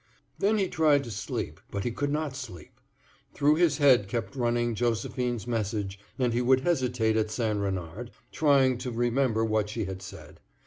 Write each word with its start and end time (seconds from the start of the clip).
Then 0.39 0.57
he 0.57 0.67
tried 0.67 1.03
to 1.03 1.11
sleep, 1.11 1.59
but 1.69 1.83
he 1.83 1.91
could 1.91 2.11
not 2.11 2.35
sleep. 2.35 2.79
Through 3.35 3.57
his 3.57 3.77
head 3.77 4.07
kept 4.07 4.35
running 4.35 4.73
Josephine's 4.73 5.45
message, 5.45 5.99
and 6.17 6.33
he 6.33 6.41
would 6.41 6.61
hesitate 6.61 7.15
at 7.17 7.29
St. 7.29 7.59
Renard, 7.59 8.09
trying 8.31 8.79
to 8.79 8.89
remember 8.89 9.45
what 9.45 9.69
she 9.69 9.85
had 9.85 10.01
said. 10.01 10.39